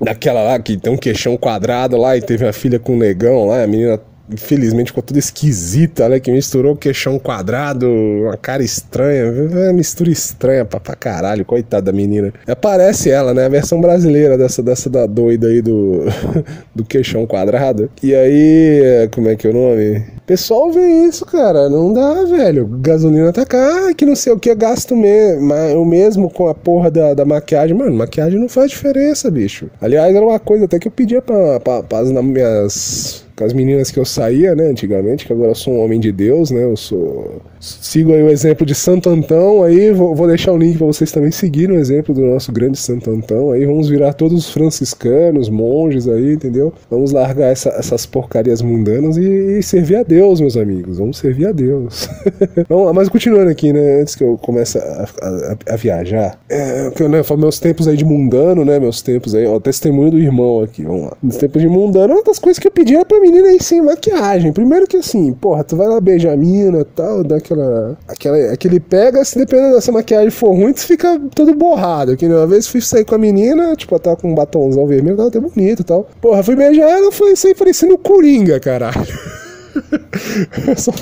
Daquela 0.00 0.42
lá 0.42 0.58
que 0.58 0.76
tem 0.76 0.92
um 0.92 0.96
queixão 0.96 1.36
quadrado 1.36 1.96
lá 1.96 2.16
e 2.16 2.20
teve 2.20 2.46
a 2.46 2.52
filha 2.52 2.78
com 2.78 2.94
um 2.94 2.98
negão 2.98 3.46
lá, 3.46 3.62
a 3.62 3.66
menina 3.66 3.98
infelizmente 4.30 4.88
ficou 4.88 5.02
tudo 5.02 5.18
esquisita, 5.18 6.08
né? 6.08 6.20
Que 6.20 6.30
misturou 6.30 6.72
o 6.72 6.76
queixão 6.76 7.18
quadrado, 7.18 7.88
uma 7.88 8.36
cara 8.36 8.62
estranha, 8.62 9.30
uma 9.30 9.72
mistura 9.72 10.10
estranha 10.10 10.64
pra, 10.64 10.80
pra 10.80 10.94
caralho, 10.94 11.44
coitada 11.44 11.90
da 11.90 11.92
menina. 11.92 12.32
Aparece 12.46 13.10
ela, 13.10 13.34
né? 13.34 13.46
A 13.46 13.48
versão 13.48 13.80
brasileira 13.80 14.38
dessa, 14.38 14.62
dessa 14.62 14.88
da 14.88 15.06
doida 15.06 15.48
aí 15.48 15.60
do, 15.60 16.04
do 16.74 16.84
queixão 16.84 17.26
quadrado. 17.26 17.90
E 18.02 18.14
aí, 18.14 19.08
como 19.12 19.28
é 19.28 19.36
que 19.36 19.46
é 19.46 19.50
o 19.50 19.54
nome? 19.54 20.04
Pessoal 20.26 20.72
vê 20.72 21.06
isso, 21.06 21.26
cara, 21.26 21.68
não 21.68 21.92
dá, 21.92 22.24
velho. 22.24 22.66
Gasolina 22.80 23.32
tá 23.32 23.44
cara, 23.44 23.92
que 23.92 24.06
não 24.06 24.16
sei 24.16 24.32
o 24.32 24.38
que, 24.38 24.54
gasto 24.54 24.96
mesmo, 24.96 25.52
o 25.78 25.84
mesmo 25.84 26.30
com 26.30 26.48
a 26.48 26.54
porra 26.54 26.90
da, 26.90 27.14
da 27.14 27.24
maquiagem. 27.24 27.76
Mano, 27.76 27.94
maquiagem 27.94 28.40
não 28.40 28.48
faz 28.48 28.70
diferença, 28.70 29.30
bicho. 29.30 29.68
Aliás, 29.80 30.14
era 30.14 30.24
uma 30.24 30.38
coisa 30.38 30.64
até 30.64 30.78
que 30.78 30.88
eu 30.88 30.92
pedia 30.92 31.20
pra, 31.20 31.60
pra, 31.60 31.82
pra 31.82 31.98
as 31.98 32.10
minhas 32.10 33.23
com 33.36 33.44
as 33.44 33.52
meninas 33.52 33.90
que 33.90 33.98
eu 33.98 34.04
saía, 34.04 34.54
né, 34.54 34.66
antigamente, 34.66 35.26
que 35.26 35.32
agora 35.32 35.50
eu 35.50 35.54
sou 35.54 35.74
um 35.74 35.84
homem 35.84 35.98
de 35.98 36.12
Deus, 36.12 36.50
né, 36.50 36.64
eu 36.64 36.76
sou... 36.76 37.42
Sigo 37.60 38.12
aí 38.12 38.22
o 38.22 38.28
exemplo 38.28 38.66
de 38.66 38.74
Santo 38.74 39.08
Antão, 39.08 39.62
aí 39.62 39.90
vou, 39.90 40.14
vou 40.14 40.26
deixar 40.26 40.52
o 40.52 40.58
link 40.58 40.76
para 40.76 40.86
vocês 40.86 41.10
também 41.10 41.30
seguirem 41.30 41.76
o 41.76 41.80
exemplo 41.80 42.14
do 42.14 42.20
nosso 42.20 42.52
grande 42.52 42.78
Santo 42.78 43.10
Antão, 43.10 43.50
aí 43.50 43.64
vamos 43.64 43.88
virar 43.88 44.12
todos 44.12 44.50
franciscanos, 44.50 45.48
monges 45.48 46.06
aí, 46.06 46.34
entendeu? 46.34 46.72
Vamos 46.90 47.10
largar 47.10 47.50
essa, 47.50 47.70
essas 47.70 48.04
porcarias 48.04 48.60
mundanas 48.60 49.16
e, 49.16 49.58
e, 49.58 49.62
servir 49.62 49.96
a 49.96 50.02
Deus, 50.02 50.40
meus 50.40 50.56
amigos, 50.56 50.98
vamos 50.98 51.16
servir 51.16 51.46
a 51.46 51.52
Deus. 51.52 52.08
Lá, 52.68 52.92
mas 52.92 53.08
continuando 53.08 53.50
aqui, 53.50 53.72
né, 53.72 54.02
antes 54.02 54.14
que 54.14 54.22
eu 54.22 54.36
comece 54.36 54.78
a, 54.78 55.08
a, 55.22 55.74
a 55.74 55.76
viajar, 55.76 56.38
é, 56.50 56.92
eu, 57.00 57.08
né, 57.08 57.22
meus 57.38 57.58
tempos 57.58 57.88
aí 57.88 57.96
de 57.96 58.04
mundano, 58.04 58.64
né, 58.64 58.78
meus 58.78 59.00
tempos 59.00 59.34
aí, 59.34 59.46
ó, 59.46 59.58
testemunho 59.58 60.10
do 60.10 60.18
irmão 60.18 60.62
aqui, 60.62 60.82
vamos 60.82 61.04
lá. 61.04 61.16
Nos 61.22 61.36
tempos 61.36 61.62
de 61.62 61.68
mundano, 61.68 62.14
uma 62.14 62.22
das 62.22 62.38
coisas 62.38 62.58
que 62.58 62.68
eu 62.68 62.72
pedia 62.72 63.04
pra 63.04 63.23
menina 63.24 63.48
aí 63.48 63.62
sem 63.62 63.80
maquiagem. 63.80 64.52
Primeiro 64.52 64.86
que 64.86 64.96
assim, 64.96 65.32
porra, 65.32 65.64
tu 65.64 65.76
vai 65.76 65.88
lá 65.88 66.00
beijar 66.00 66.32
a 66.32 66.36
mina 66.36 66.80
e 66.80 66.84
tal, 66.84 67.24
dá 67.24 67.36
aquela, 67.36 67.96
aquela. 68.06 68.52
Aquele 68.52 68.78
pega, 68.78 69.24
se 69.24 69.38
dependendo 69.38 69.74
dessa 69.74 69.90
maquiagem 69.90 70.30
for 70.30 70.52
ruim, 70.52 70.72
tu 70.72 70.80
fica 70.80 71.20
todo 71.34 71.54
borrado. 71.54 72.16
Que 72.16 72.26
uma 72.26 72.46
vez 72.46 72.66
fui 72.66 72.80
sair 72.80 73.04
com 73.04 73.14
a 73.14 73.18
menina, 73.18 73.74
tipo, 73.76 73.94
ela 73.94 74.00
tava 74.00 74.16
com 74.16 74.30
um 74.30 74.34
batomzão 74.34 74.86
vermelho, 74.86 75.16
tava 75.16 75.28
até 75.28 75.40
bonito 75.40 75.80
e 75.80 75.84
tal. 75.84 76.08
Porra, 76.20 76.42
fui 76.42 76.54
beijar 76.54 76.88
ela, 76.88 77.10
foi 77.10 77.34
sair 77.36 77.54
parecendo 77.54 77.96
Coringa, 77.96 78.60
caralho. 78.60 78.94
só, 80.76 80.92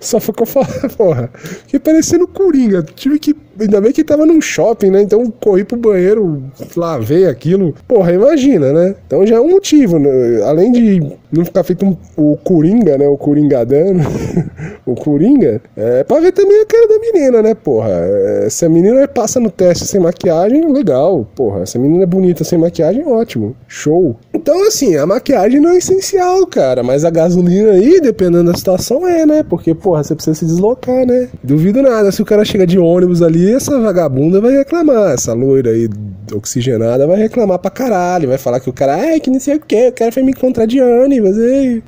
só 0.00 0.18
eu 0.18 0.46
falei, 0.46 0.68
porra. 0.96 1.30
Que 1.66 1.78
parecendo 1.78 2.26
Coringa. 2.26 2.82
Tive 2.82 3.18
que 3.18 3.34
Ainda 3.60 3.78
bem 3.78 3.92
que 3.92 4.02
tava 4.02 4.24
num 4.24 4.40
shopping, 4.40 4.90
né? 4.90 5.02
Então 5.02 5.30
corri 5.38 5.64
pro 5.64 5.76
banheiro, 5.76 6.44
lavei 6.74 7.26
aquilo. 7.26 7.74
Porra, 7.86 8.12
imagina, 8.12 8.72
né? 8.72 8.94
Então 9.06 9.26
já 9.26 9.36
é 9.36 9.40
um 9.40 9.50
motivo, 9.50 9.98
né? 9.98 10.42
Além 10.44 10.72
de 10.72 11.12
não 11.30 11.44
ficar 11.44 11.62
feito 11.62 11.84
um, 11.84 11.94
o 12.16 12.38
Coringa, 12.38 12.96
né? 12.96 13.06
O 13.06 13.18
Coringadano, 13.18 14.00
o 14.86 14.94
Coringa, 14.94 15.60
é 15.76 16.02
pra 16.02 16.20
ver 16.20 16.32
também 16.32 16.58
a 16.62 16.66
cara 16.66 16.88
da 16.88 16.98
menina, 16.98 17.42
né? 17.42 17.54
Porra, 17.54 17.90
é, 17.90 18.48
se 18.48 18.64
a 18.64 18.68
menina 18.68 19.06
passa 19.06 19.38
no 19.38 19.50
teste 19.50 19.86
sem 19.86 20.00
maquiagem, 20.00 20.72
legal. 20.72 21.28
Porra, 21.36 21.66
se 21.66 21.76
a 21.76 21.80
menina 21.80 22.04
é 22.04 22.06
bonita 22.06 22.44
sem 22.44 22.58
maquiagem, 22.58 23.06
ótimo. 23.06 23.54
Show. 23.68 24.16
Então, 24.32 24.66
assim, 24.66 24.96
a 24.96 25.04
maquiagem 25.04 25.60
não 25.60 25.70
é 25.70 25.76
essencial, 25.76 26.46
cara. 26.46 26.82
Mas 26.82 27.04
a 27.04 27.10
gasolina 27.10 27.72
aí, 27.72 28.00
dependendo 28.20 28.52
da 28.52 28.56
situação, 28.56 29.08
é, 29.08 29.24
né? 29.24 29.42
Porque, 29.42 29.74
porra, 29.74 30.04
você 30.04 30.14
precisa 30.14 30.34
se 30.34 30.44
deslocar, 30.44 31.06
né? 31.06 31.28
Duvido 31.42 31.80
nada 31.80 32.12
se 32.12 32.20
o 32.20 32.24
cara 32.24 32.44
chega 32.44 32.66
de 32.66 32.78
ônibus 32.78 33.22
ali 33.22 33.54
essa 33.54 33.80
vagabunda 33.80 34.40
vai 34.40 34.52
reclamar, 34.52 35.12
essa 35.12 35.32
loira 35.32 35.70
aí 35.70 35.88
oxigenada 36.34 37.06
vai 37.06 37.16
reclamar 37.16 37.58
pra 37.58 37.70
caralho, 37.70 38.28
vai 38.28 38.38
falar 38.38 38.60
que 38.60 38.68
o 38.68 38.72
cara, 38.72 38.94
ai, 38.96 39.20
que 39.20 39.30
não 39.30 39.40
sei 39.40 39.56
o 39.56 39.60
que, 39.60 39.88
o 39.88 39.92
cara 39.92 40.12
foi 40.12 40.22
me 40.22 40.32
encontrar 40.32 40.66
de 40.66 40.80
ônibus. 40.80 41.36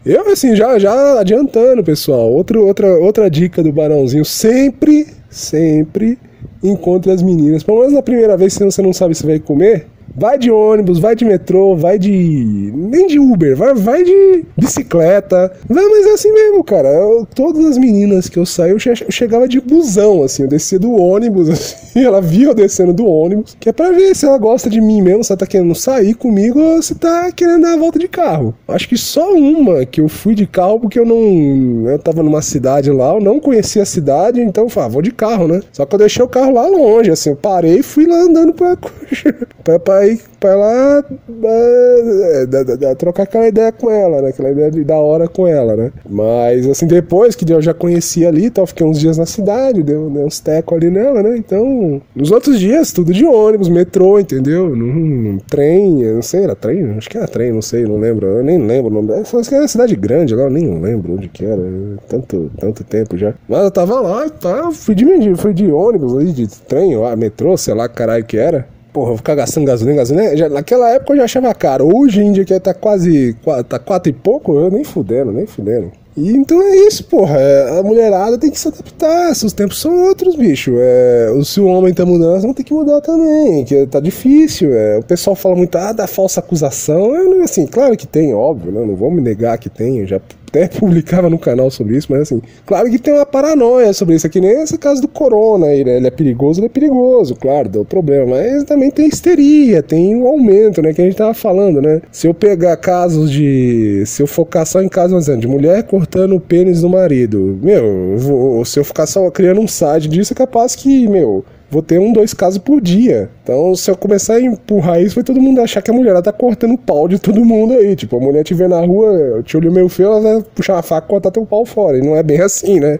Eu, 0.04 0.32
assim, 0.32 0.56
já, 0.56 0.78
já 0.78 1.20
adiantando, 1.20 1.84
pessoal, 1.84 2.32
outro, 2.32 2.66
outra, 2.66 2.88
outra 2.98 3.30
dica 3.30 3.62
do 3.62 3.70
Barãozinho, 3.70 4.24
sempre, 4.24 5.06
sempre 5.28 6.18
encontre 6.62 7.12
as 7.12 7.22
meninas. 7.22 7.62
Pelo 7.62 7.78
menos 7.78 7.92
na 7.92 8.02
primeira 8.02 8.36
vez, 8.36 8.54
se 8.54 8.64
você 8.64 8.80
não 8.80 8.92
sabe 8.92 9.14
se 9.14 9.26
vai 9.26 9.38
comer, 9.38 9.86
Vai 10.14 10.38
de 10.38 10.50
ônibus, 10.50 10.98
vai 10.98 11.14
de 11.14 11.24
metrô, 11.24 11.74
vai 11.74 11.98
de. 11.98 12.10
Nem 12.12 13.06
de 13.06 13.18
Uber, 13.18 13.56
vai, 13.56 13.74
vai 13.74 14.04
de 14.04 14.44
bicicleta. 14.56 15.52
Vai, 15.68 15.84
mas 15.86 16.06
é 16.06 16.10
assim 16.12 16.32
mesmo, 16.32 16.62
cara. 16.62 16.88
Eu, 16.88 17.26
todas 17.34 17.64
as 17.64 17.78
meninas 17.78 18.28
que 18.28 18.38
eu 18.38 18.44
saí, 18.44 18.70
eu, 18.70 18.78
che 18.78 18.90
eu, 18.90 18.96
chegava 19.10 19.48
de 19.48 19.60
busão, 19.60 20.22
assim. 20.22 20.42
Eu 20.42 20.48
descia 20.48 20.78
do 20.78 20.92
ônibus, 20.92 21.48
assim. 21.50 22.04
Ela 22.04 22.20
via 22.20 22.48
eu 22.48 22.54
descendo 22.54 22.92
do 22.92 23.06
ônibus. 23.06 23.56
Que 23.58 23.70
é 23.70 23.72
pra 23.72 23.90
ver 23.90 24.14
se 24.14 24.26
ela 24.26 24.38
gosta 24.38 24.68
de 24.68 24.80
mim 24.80 25.00
mesmo, 25.00 25.24
se 25.24 25.32
ela 25.32 25.38
tá 25.38 25.46
querendo 25.46 25.74
sair 25.74 26.14
comigo 26.14 26.60
ou 26.60 26.82
se 26.82 26.94
tá 26.94 27.32
querendo 27.32 27.62
dar 27.62 27.74
a 27.74 27.78
volta 27.78 27.98
de 27.98 28.08
carro. 28.08 28.54
Acho 28.68 28.88
que 28.88 28.98
só 28.98 29.32
uma 29.34 29.86
que 29.86 30.00
eu 30.00 30.08
fui 30.08 30.34
de 30.34 30.46
carro 30.46 30.78
porque 30.78 30.98
eu 30.98 31.06
não. 31.06 31.88
Eu 31.88 31.98
tava 31.98 32.22
numa 32.22 32.42
cidade 32.42 32.90
lá, 32.90 33.14
eu 33.14 33.20
não 33.20 33.40
conhecia 33.40 33.82
a 33.82 33.86
cidade, 33.86 34.40
então 34.40 34.64
eu 34.64 34.68
falei, 34.70 34.88
ah, 34.88 34.92
vou 34.92 35.02
de 35.02 35.10
carro, 35.10 35.48
né? 35.48 35.60
Só 35.72 35.86
que 35.86 35.94
eu 35.94 35.98
deixei 35.98 36.24
o 36.24 36.28
carro 36.28 36.52
lá 36.52 36.66
longe, 36.66 37.10
assim. 37.10 37.30
Eu 37.30 37.36
parei 37.36 37.78
e 37.78 37.82
fui 37.82 38.06
lá 38.06 38.16
andando 38.16 38.52
pra. 38.52 38.76
pra, 39.64 39.78
pra 39.78 40.01
ir 40.06 40.20
pra 40.38 40.50
ela 40.50 41.04
é, 41.44 42.94
trocar 42.94 43.24
aquela 43.24 43.46
ideia 43.46 43.72
com 43.72 43.90
ela, 43.90 44.22
né? 44.22 44.28
Aquela 44.28 44.50
ideia 44.50 44.70
de 44.70 44.84
da 44.84 44.96
hora 44.96 45.28
com 45.28 45.46
ela, 45.46 45.76
né? 45.76 45.92
Mas 46.08 46.66
assim, 46.68 46.86
depois 46.86 47.34
que 47.34 47.50
eu 47.50 47.62
já 47.62 47.72
conhecia 47.72 48.28
ali, 48.28 48.50
tal, 48.50 48.66
fiquei 48.66 48.86
uns 48.86 48.98
dias 48.98 49.18
na 49.18 49.26
cidade, 49.26 49.82
deu, 49.82 50.10
deu 50.10 50.24
uns 50.24 50.40
tecos 50.40 50.76
ali 50.76 50.90
nela, 50.90 51.22
né? 51.22 51.36
Então, 51.36 52.00
nos 52.14 52.30
outros 52.30 52.58
dias, 52.58 52.92
tudo 52.92 53.12
de 53.12 53.24
ônibus, 53.24 53.68
metrô, 53.68 54.18
entendeu? 54.18 54.74
Num, 54.74 55.38
trem, 55.48 56.02
não 56.12 56.22
sei, 56.22 56.44
era 56.44 56.54
trem? 56.54 56.96
Acho 56.96 57.08
que 57.08 57.16
era 57.16 57.28
trem, 57.28 57.52
não 57.52 57.62
sei, 57.62 57.84
não 57.84 57.98
lembro. 57.98 58.26
Eu 58.26 58.44
nem 58.44 58.58
lembro 58.58 58.90
o 58.90 59.02
nome. 59.02 59.12
Acho 59.20 59.48
que 59.48 59.54
era 59.54 59.68
cidade 59.68 59.96
grande, 59.96 60.34
agora 60.34 60.48
eu 60.48 60.54
nem 60.54 60.80
lembro 60.80 61.14
onde 61.14 61.28
que 61.28 61.44
era. 61.44 61.62
Tanto, 62.08 62.50
tanto 62.58 62.84
tempo 62.84 63.16
já. 63.16 63.34
Mas 63.48 63.64
eu 63.64 63.70
tava 63.70 64.00
lá 64.00 64.28
tá, 64.28 64.70
fui 64.72 64.94
de, 64.94 65.34
fui 65.36 65.52
de 65.52 65.70
ônibus 65.70 66.16
ali, 66.16 66.32
de 66.32 66.48
trem, 66.48 66.96
lá, 66.96 67.14
metrô, 67.16 67.56
sei 67.56 67.74
lá, 67.74 67.88
caralho 67.88 68.24
que 68.24 68.36
era 68.36 68.66
porra, 68.92 69.16
ficar 69.16 69.34
gastando 69.34 69.66
gasolina, 69.66 69.98
gasolina. 69.98 70.36
Já, 70.36 70.48
naquela 70.48 70.90
época 70.90 71.12
eu 71.12 71.16
já 71.18 71.24
achava 71.24 71.54
caro. 71.54 71.88
Hoje 71.96 72.20
em 72.20 72.32
dia 72.32 72.44
que 72.44 72.58
tá 72.60 72.74
quase. 72.74 73.36
tá 73.68 73.78
quatro 73.78 74.10
e 74.10 74.12
pouco, 74.12 74.58
eu 74.58 74.70
nem 74.70 74.84
fudendo, 74.84 75.32
nem 75.32 75.46
fudendo. 75.46 75.90
E 76.14 76.30
então 76.30 76.60
é 76.60 76.76
isso, 76.76 77.04
porra. 77.04 77.38
É, 77.38 77.78
a 77.78 77.82
mulherada 77.82 78.36
tem 78.36 78.50
que 78.50 78.60
se 78.60 78.68
adaptar. 78.68 79.34
Se 79.34 79.46
os 79.46 79.52
tempos 79.52 79.80
são 79.80 80.08
outros, 80.08 80.36
bicho. 80.36 80.72
É, 80.76 81.28
se 81.42 81.58
o 81.60 81.66
homem 81.66 81.94
tá 81.94 82.04
mudando, 82.04 82.42
vão 82.42 82.52
ter 82.52 82.64
que 82.64 82.74
mudar 82.74 83.00
também. 83.00 83.64
Que 83.64 83.86
tá 83.86 83.98
difícil. 83.98 84.74
É, 84.74 84.98
o 84.98 85.02
pessoal 85.02 85.34
fala 85.34 85.56
muito 85.56 85.76
ah, 85.78 85.92
da 85.92 86.06
falsa 86.06 86.40
acusação. 86.40 87.14
Eu, 87.16 87.42
assim, 87.42 87.66
claro 87.66 87.96
que 87.96 88.06
tem, 88.06 88.34
óbvio, 88.34 88.70
né? 88.70 88.84
Não 88.84 88.94
vou 88.94 89.10
me 89.10 89.22
negar 89.22 89.56
que 89.56 89.70
tem. 89.70 90.00
Eu 90.00 90.06
já 90.06 90.20
até 90.52 90.68
publicava 90.78 91.30
no 91.30 91.38
canal 91.38 91.70
sobre 91.70 91.96
isso, 91.96 92.08
mas 92.10 92.22
assim, 92.22 92.42
claro 92.66 92.90
que 92.90 92.98
tem 92.98 93.14
uma 93.14 93.24
paranoia 93.24 93.92
sobre 93.94 94.14
isso 94.14 94.26
aqui, 94.26 94.40
nem 94.40 94.62
esse 94.62 94.76
caso 94.76 95.00
do 95.00 95.08
corona 95.08 95.66
aí, 95.66 95.82
né? 95.82 95.96
Ele 95.96 96.06
é 96.06 96.10
perigoso, 96.10 96.60
ele 96.60 96.66
é 96.66 96.68
perigoso, 96.68 97.34
claro, 97.34 97.68
deu 97.68 97.84
problema, 97.84 98.36
mas 98.36 98.64
também 98.64 98.90
tem 98.90 99.08
histeria, 99.08 99.82
tem 99.82 100.14
um 100.14 100.26
aumento, 100.26 100.82
né, 100.82 100.92
que 100.92 101.00
a 101.00 101.04
gente 101.04 101.16
tava 101.16 101.32
falando, 101.32 101.80
né? 101.80 102.02
Se 102.12 102.26
eu 102.26 102.34
pegar 102.34 102.76
casos 102.76 103.30
de, 103.30 104.04
se 104.06 104.22
eu 104.22 104.26
focar 104.26 104.66
só 104.66 104.82
em 104.82 104.88
casos 104.88 105.26
de 105.38 105.48
mulher 105.48 105.82
cortando 105.84 106.36
o 106.36 106.40
pênis 106.40 106.82
do 106.82 106.88
marido, 106.88 107.58
meu, 107.62 108.16
vou, 108.18 108.64
se 108.64 108.78
eu 108.78 108.84
ficar 108.84 109.06
só 109.06 109.30
criando 109.30 109.60
um 109.60 109.68
site 109.68 110.08
disso, 110.08 110.32
é 110.32 110.36
capaz 110.36 110.74
que, 110.74 111.08
meu, 111.08 111.44
vou 111.72 111.82
ter 111.82 111.98
um, 111.98 112.12
dois 112.12 112.34
casos 112.34 112.58
por 112.58 112.82
dia. 112.82 113.30
Então, 113.42 113.74
se 113.74 113.90
eu 113.90 113.96
começar 113.96 114.34
a 114.34 114.40
empurrar 114.40 115.00
isso, 115.00 115.14
vai 115.14 115.24
todo 115.24 115.40
mundo 115.40 115.58
achar 115.62 115.80
que 115.80 115.90
a 115.90 115.94
mulher 115.94 116.20
tá 116.20 116.30
cortando 116.30 116.74
o 116.74 116.78
pau 116.78 117.08
de 117.08 117.18
todo 117.18 117.42
mundo 117.44 117.72
aí. 117.72 117.96
Tipo, 117.96 118.18
a 118.18 118.20
mulher 118.20 118.44
te 118.44 118.52
vê 118.52 118.68
na 118.68 118.80
rua, 118.80 119.42
te 119.42 119.56
olho 119.56 119.72
meio 119.72 119.88
feio, 119.88 120.08
ela 120.08 120.20
vai 120.20 120.44
puxar 120.54 120.74
uma 120.74 120.82
faca 120.82 121.06
e 121.06 121.08
cortar 121.08 121.30
teu 121.30 121.46
pau 121.46 121.64
fora. 121.64 121.96
E 121.96 122.02
não 122.02 122.14
é 122.14 122.22
bem 122.22 122.42
assim, 122.42 122.78
né? 122.78 122.98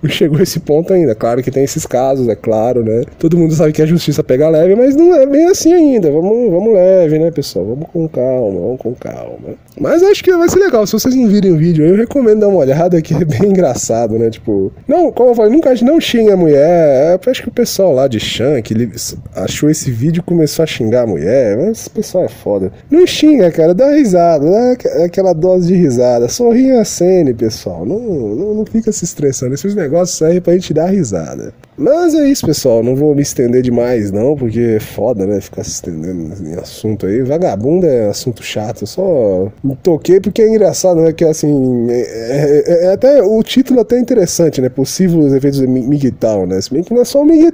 Não 0.00 0.08
chegou 0.08 0.40
esse 0.40 0.60
ponto 0.60 0.92
ainda. 0.94 1.16
Claro 1.16 1.42
que 1.42 1.50
tem 1.50 1.64
esses 1.64 1.84
casos, 1.84 2.28
é 2.28 2.36
claro, 2.36 2.84
né? 2.84 3.02
Todo 3.18 3.36
mundo 3.36 3.52
sabe 3.54 3.72
que 3.72 3.82
a 3.82 3.86
justiça 3.86 4.22
pega 4.22 4.48
leve, 4.48 4.76
mas 4.76 4.94
não 4.94 5.12
é 5.16 5.26
bem 5.26 5.46
assim 5.46 5.72
ainda. 5.72 6.08
Vamos, 6.08 6.48
vamos 6.48 6.74
leve, 6.74 7.18
né, 7.18 7.32
pessoal? 7.32 7.66
Vamos 7.66 7.88
com 7.92 8.08
calma, 8.08 8.60
vamos 8.60 8.80
com 8.80 8.94
calma. 8.94 9.56
Mas 9.80 10.00
acho 10.02 10.22
que 10.22 10.32
vai 10.32 10.48
ser 10.48 10.60
legal. 10.60 10.86
Se 10.86 10.92
vocês 10.92 11.14
não 11.14 11.26
virem 11.26 11.52
o 11.52 11.56
vídeo, 11.56 11.84
eu 11.84 11.96
recomendo 11.96 12.40
dar 12.40 12.48
uma 12.48 12.58
olhada, 12.58 13.02
que 13.02 13.14
é 13.14 13.24
bem 13.24 13.50
engraçado, 13.50 14.16
né? 14.16 14.30
Tipo, 14.30 14.72
não, 14.86 15.10
como 15.10 15.30
eu 15.30 15.34
falei, 15.34 15.52
nunca 15.52 15.74
não 15.82 16.00
xinga 16.00 16.34
a 16.34 16.36
mulher. 16.36 16.62
É, 16.62 17.30
acho 17.30 17.42
que 17.42 17.48
o 17.48 17.52
pessoal 17.52 17.92
lá 17.92 18.06
Chan, 18.20 18.60
que 18.62 18.74
ele 18.74 18.92
achou 19.34 19.70
esse 19.70 19.90
vídeo 19.90 20.20
e 20.20 20.22
começou 20.22 20.62
a 20.62 20.66
xingar 20.66 21.02
a 21.02 21.06
mulher. 21.06 21.58
Esse 21.70 21.88
pessoal 21.88 22.24
é 22.24 22.28
foda. 22.28 22.72
Não 22.90 23.06
xinga, 23.06 23.50
cara, 23.50 23.74
dá 23.74 23.90
risada, 23.90 24.50
dá 24.50 25.04
aquela 25.04 25.32
dose 25.32 25.68
de 25.68 25.74
risada. 25.74 26.28
Sorria 26.28 26.80
a 26.80 26.84
cena, 26.84 27.32
pessoal. 27.34 27.84
Não, 27.84 27.98
não, 27.98 28.54
não 28.54 28.66
fica 28.66 28.92
se 28.92 29.04
estressando. 29.04 29.54
Esses 29.54 29.74
negócios 29.74 30.18
servem 30.18 30.40
pra 30.40 30.54
gente 30.54 30.74
dar 30.74 30.86
risada. 30.86 31.54
Mas 31.82 32.14
é 32.14 32.28
isso, 32.28 32.46
pessoal. 32.46 32.82
Não 32.82 32.94
vou 32.94 33.14
me 33.14 33.22
estender 33.22 33.60
demais, 33.60 34.12
não, 34.12 34.36
porque 34.36 34.76
é 34.76 34.80
foda, 34.80 35.26
né? 35.26 35.40
Ficar 35.40 35.64
se 35.64 35.70
estendendo 35.70 36.34
em 36.46 36.54
assunto 36.54 37.06
aí. 37.06 37.22
Vagabundo 37.22 37.86
é 37.86 38.08
assunto 38.08 38.42
chato. 38.42 38.82
Eu 38.82 38.86
só 38.86 39.48
me 39.62 39.74
toquei 39.76 40.20
porque 40.20 40.42
é 40.42 40.48
engraçado, 40.48 41.00
né? 41.00 41.12
Que 41.12 41.24
assim. 41.24 41.90
É, 41.90 42.64
é, 42.66 42.84
é 42.86 42.92
até, 42.92 43.22
o 43.22 43.42
título 43.42 43.80
é 43.80 43.82
até 43.82 43.98
interessante, 43.98 44.60
né? 44.60 44.68
Possíveis 44.68 45.32
efeitos 45.32 45.58
de 45.58 45.66
Miguel, 45.66 46.46
né? 46.46 46.60
Se 46.60 46.72
bem 46.72 46.82
que 46.82 46.94
não 46.94 47.02
é 47.02 47.04
só 47.04 47.22
o 47.22 47.24
Miguel, 47.24 47.52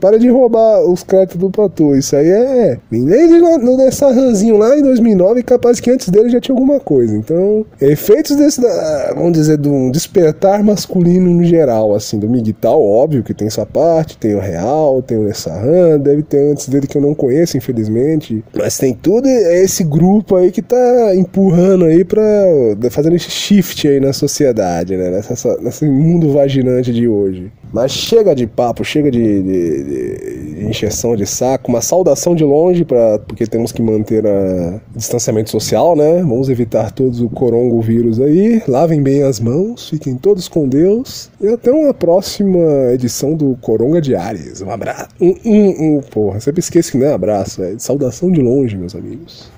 para 0.00 0.18
de 0.18 0.28
roubar 0.28 0.80
os 0.82 1.02
créditos 1.02 1.38
do 1.38 1.50
Platô. 1.50 1.94
Isso 1.94 2.16
aí 2.16 2.28
é. 2.28 2.78
Nem 2.90 3.26
no 3.40 3.76
dessa 3.76 4.10
ranzinho 4.10 4.56
lá 4.56 4.76
em 4.76 4.82
2009, 4.82 5.42
capaz 5.42 5.80
que 5.80 5.90
antes 5.90 6.08
dele 6.08 6.30
já 6.30 6.40
tinha 6.40 6.54
alguma 6.54 6.80
coisa. 6.80 7.14
Então, 7.14 7.66
efeitos 7.80 8.36
desse, 8.36 8.60
vamos 9.14 9.32
dizer, 9.32 9.58
de 9.58 9.68
um 9.68 9.90
despertar 9.90 10.62
masculino 10.62 11.30
no 11.30 11.44
geral, 11.44 11.94
assim, 11.94 12.18
do 12.18 12.28
Miguel, 12.28 12.56
óbvio 12.64 13.22
que 13.22 13.34
tem 13.34 13.50
sua 13.50 13.65
parte, 13.66 14.16
tem 14.16 14.34
o 14.34 14.40
Real, 14.40 15.02
tem 15.02 15.18
o 15.18 15.24
Nessahan, 15.24 15.98
deve 15.98 16.22
ter 16.22 16.52
antes 16.52 16.68
dele 16.68 16.86
que 16.86 16.96
eu 16.96 17.02
não 17.02 17.14
conheço, 17.14 17.56
infelizmente. 17.56 18.44
Mas 18.54 18.78
tem 18.78 18.94
tudo 18.94 19.28
esse 19.28 19.84
grupo 19.84 20.36
aí 20.36 20.50
que 20.50 20.62
tá 20.62 21.14
empurrando 21.14 21.84
aí 21.84 22.04
pra. 22.04 22.22
fazendo 22.90 23.16
esse 23.16 23.30
shift 23.30 23.86
aí 23.86 24.00
na 24.00 24.12
sociedade, 24.12 24.96
né? 24.96 25.10
Nessa, 25.10 25.56
nesse 25.60 25.84
mundo 25.86 26.32
vaginante 26.32 26.92
de 26.92 27.08
hoje. 27.08 27.52
Mas 27.72 27.92
chega 27.92 28.34
de 28.34 28.46
papo, 28.46 28.84
chega 28.84 29.10
de, 29.10 29.42
de, 29.42 29.84
de 29.84 30.45
encheção 30.56 31.14
de 31.16 31.26
saco, 31.26 31.68
uma 31.68 31.80
saudação 31.80 32.34
de 32.34 32.44
longe, 32.44 32.84
pra, 32.84 33.18
porque 33.18 33.46
temos 33.46 33.72
que 33.72 33.82
manter 33.82 34.24
o 34.24 34.80
distanciamento 34.96 35.50
social, 35.50 35.96
né? 35.96 36.20
Vamos 36.22 36.48
evitar 36.48 36.90
todos 36.90 37.20
o 37.20 37.28
coronavírus 37.28 38.20
aí. 38.20 38.62
Lavem 38.66 39.02
bem 39.02 39.22
as 39.22 39.40
mãos, 39.40 39.88
fiquem 39.90 40.16
todos 40.16 40.48
com 40.48 40.68
Deus. 40.68 41.30
E 41.40 41.48
até 41.48 41.70
uma 41.70 41.92
próxima 41.92 42.92
edição 42.92 43.34
do 43.34 43.56
Coronga 43.60 44.00
Diários. 44.00 44.62
Um 44.62 44.70
abraço. 44.70 45.08
Um, 45.20 45.34
um, 45.44 45.96
um, 45.96 46.00
porra, 46.00 46.40
sempre 46.40 46.60
esqueço 46.60 46.92
que 46.92 46.98
não 46.98 47.06
é 47.06 47.12
abraço, 47.12 47.62
é 47.62 47.74
saudação 47.78 48.30
de 48.30 48.40
longe, 48.40 48.76
meus 48.76 48.94
amigos. 48.94 49.50